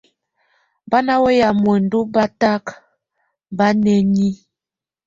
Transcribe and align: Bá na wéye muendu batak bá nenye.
Bá 0.89 0.99
na 1.05 1.15
wéye 1.23 1.49
muendu 1.61 1.99
batak 2.13 2.65
bá 3.57 3.67
nenye. 3.83 4.29